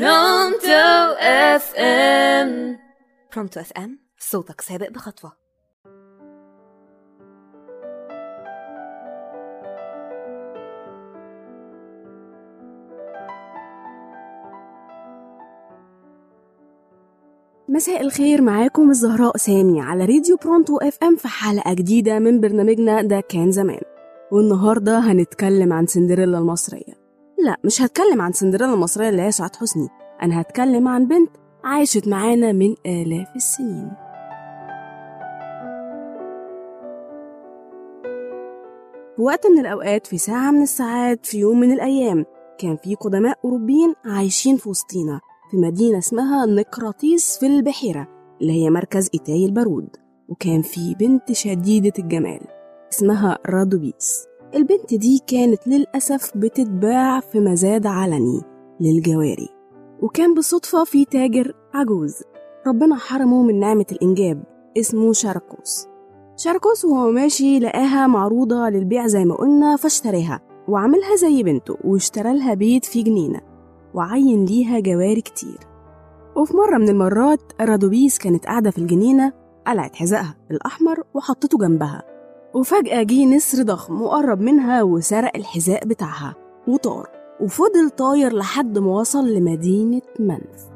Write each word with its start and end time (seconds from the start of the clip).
برونتو 0.00 1.14
اف 1.18 1.74
ام 1.76 2.78
برونتو 3.34 3.60
اف 3.60 3.72
ام 3.72 3.98
صوتك 4.18 4.60
سابق 4.60 4.90
بخطوة. 4.90 5.32
مساء 17.68 18.00
الخير 18.00 18.42
معاكم 18.42 18.90
الزهراء 18.90 19.36
سامي 19.36 19.80
على 19.80 20.04
راديو 20.04 20.36
برونتو 20.44 20.76
اف 20.76 20.98
ام 21.02 21.16
في 21.16 21.28
حلقة 21.28 21.74
جديدة 21.74 22.18
من 22.18 22.40
برنامجنا 22.40 23.02
ده 23.02 23.20
كان 23.20 23.50
زمان. 23.50 23.80
والنهاردة 24.32 24.98
هنتكلم 24.98 25.72
عن 25.72 25.86
سندريلا 25.86 26.38
المصرية. 26.38 27.01
لا 27.44 27.56
مش 27.64 27.82
هتكلم 27.82 28.22
عن 28.22 28.32
سندريلا 28.32 28.74
المصرية 28.74 29.08
اللي 29.08 29.22
هي 29.22 29.32
سعاد 29.32 29.56
حسني. 29.56 29.88
أنا 30.22 30.40
هتكلم 30.40 30.88
عن 30.88 31.06
بنت 31.08 31.30
عاشت 31.64 32.08
معانا 32.08 32.52
من 32.52 32.74
آلاف 32.86 33.36
السنين. 33.36 33.90
في 39.16 39.22
وقت 39.22 39.46
من 39.46 39.58
الأوقات 39.58 40.06
في 40.06 40.18
ساعة 40.18 40.50
من 40.50 40.62
الساعات 40.62 41.26
في 41.26 41.38
يوم 41.38 41.60
من 41.60 41.72
الأيام 41.72 42.24
كان 42.58 42.76
في 42.76 42.94
قدماء 42.94 43.38
أوروبيين 43.44 43.94
عايشين 44.04 44.56
في 44.56 44.68
وسطينا 44.68 45.20
في 45.50 45.56
مدينة 45.56 45.98
اسمها 45.98 46.46
نقراطيس 46.46 47.38
في 47.38 47.46
البحيرة 47.46 48.08
اللي 48.40 48.52
هي 48.52 48.70
مركز 48.70 49.10
إيتاي 49.14 49.46
البارود. 49.46 49.88
وكان 50.28 50.62
في 50.62 50.94
بنت 50.94 51.32
شديدة 51.32 51.92
الجمال 51.98 52.40
اسمها 52.92 53.38
رادوبيس. 53.46 54.26
البنت 54.54 54.94
دي 54.94 55.22
كانت 55.26 55.68
للأسف 55.68 56.36
بتتباع 56.36 57.20
في 57.20 57.40
مزاد 57.40 57.86
علني 57.86 58.40
للجواري 58.80 59.48
وكان 60.02 60.34
بالصدفة 60.34 60.84
في 60.84 61.04
تاجر 61.04 61.54
عجوز. 61.74 62.22
ربنا 62.66 62.96
حرمه 62.96 63.42
من 63.42 63.60
نعمة 63.60 63.86
الإنجاب 63.92 64.42
اسمه 64.78 65.12
شاركوس 65.12 65.86
شاركوس 66.36 66.84
وهو 66.84 67.10
ماشي 67.10 67.58
لقاها 67.58 68.06
معروضة 68.06 68.68
للبيع 68.68 69.06
زي 69.06 69.24
ما 69.24 69.34
قلنا 69.34 69.76
فاشتراها 69.76 70.40
وعملها 70.68 71.16
زي 71.16 71.42
بنته 71.42 71.76
واشترى 71.84 72.34
لها 72.34 72.54
بيت 72.54 72.84
في 72.84 73.02
جنينة 73.02 73.40
وعين 73.94 74.44
ليها 74.44 74.80
جواري 74.80 75.20
كتير. 75.20 75.58
وفي 76.36 76.56
مرة 76.56 76.78
من 76.78 76.88
المرات 76.88 77.52
رادوبيس 77.60 78.18
كانت 78.18 78.46
قاعدة 78.46 78.70
في 78.70 78.78
الجنينة 78.78 79.32
قلعت 79.66 79.96
حذائها 79.96 80.36
الأحمر 80.50 81.04
وحطته 81.14 81.58
جنبها. 81.58 82.11
وفجأة 82.54 83.02
جه 83.02 83.24
نسر 83.24 83.62
ضخم 83.62 84.02
وقرب 84.02 84.40
منها 84.40 84.82
وسرق 84.82 85.36
الحذاء 85.36 85.86
بتاعها 85.86 86.34
وطار 86.68 87.08
وفضل 87.40 87.90
طاير 87.90 88.32
لحد 88.32 88.78
ما 88.78 88.90
وصل 88.90 89.34
لمدينة 89.34 90.02
منف 90.18 90.72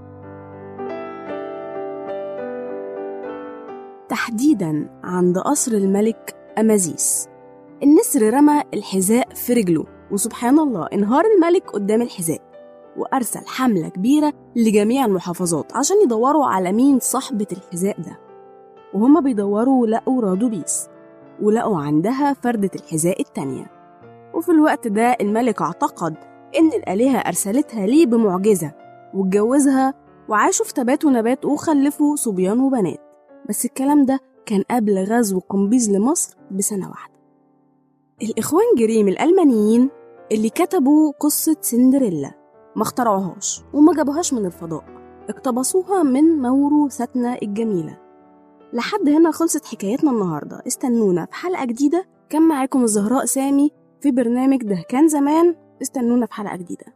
تحديدا 4.09 5.01
عند 5.05 5.39
قصر 5.39 5.73
الملك 5.73 6.37
أمازيس. 6.59 7.29
النسر 7.83 8.35
رمى 8.35 8.63
الحذاء 8.75 9.29
في 9.35 9.53
رجله 9.53 9.85
وسبحان 10.11 10.59
الله 10.59 10.87
انهار 10.93 11.25
الملك 11.37 11.71
قدام 11.71 12.03
الحذاء 12.03 12.41
وأرسل 12.97 13.47
حملة 13.47 13.89
كبيرة 13.89 14.33
لجميع 14.57 15.05
المحافظات 15.05 15.77
عشان 15.77 15.97
يدوروا 16.05 16.47
على 16.47 16.73
مين 16.73 16.99
صاحبة 16.99 17.47
الحذاء 17.53 18.01
ده. 18.01 18.19
وهما 18.95 19.21
بيدوروا 19.21 19.87
لقوا 19.87 20.23
رادوبيس 20.23 20.89
ولقوا 21.43 21.79
عندها 21.79 22.33
فردة 22.33 22.71
الحذاء 22.75 23.21
التانية. 23.21 23.71
وفي 24.35 24.49
الوقت 24.53 24.89
ده 24.89 25.17
الملك 25.21 25.63
اعتقد 25.63 26.15
إن 26.59 26.69
الآلهة 26.69 27.19
أرسلتها 27.19 27.87
ليه 27.87 28.07
بمعجزة 28.07 28.73
واتجوزها 29.15 29.95
وعاشوا 30.29 30.67
في 30.67 30.75
تبات 30.75 31.05
ونبات 31.05 31.45
وخلفوا 31.45 32.17
صبيان 32.17 32.61
وبنات. 32.61 33.01
بس 33.49 33.65
الكلام 33.65 34.05
ده 34.05 34.21
كان 34.47 34.63
قبل 34.71 34.99
غزو 34.99 35.39
قمبيز 35.39 35.91
لمصر 35.91 36.37
بسنة 36.51 36.89
واحدة. 36.91 37.15
الإخوان 38.23 38.65
جريم 38.79 39.09
الألمانيين 39.09 39.91
اللي 40.33 40.51
كتبوا 40.51 41.13
قصة 41.21 41.57
سندريلا 41.61 42.31
ما 42.77 42.83
اخترعوهاش 42.83 43.63
وما 43.75 43.95
جابوهاش 43.95 44.35
من 44.35 44.47
الفضاء 44.47 44.85
اقتبسوها 45.29 46.03
من 46.03 46.25
موروثاتنا 46.25 47.39
الجميلة. 47.43 48.06
لحد 48.73 49.09
هنا 49.09 49.31
خلصت 49.31 49.65
حكايتنا 49.65 50.11
النهاردة. 50.11 50.63
استنونا 50.67 51.27
في 51.27 51.35
حلقة 51.35 51.65
جديدة. 51.65 52.07
كان 52.31 52.43
معاكم 52.43 52.85
الزهراء 52.85 53.25
سامي 53.25 53.71
في 54.01 54.11
برنامج 54.11 54.63
ده. 54.63 54.85
كان 54.89 55.09
زمان. 55.09 55.55
استنونا 55.83 56.27
في 56.27 56.35
حلقة 56.35 56.57
جديدة. 56.57 56.96